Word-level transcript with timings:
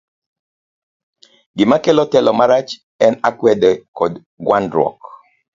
Gima 1.57 1.77
kelo 1.83 2.03
telo 2.11 2.31
marach 2.39 2.69
en 3.05 3.13
akwede 3.29 3.69
koda 3.97 4.19
gwandruok. 4.45 4.99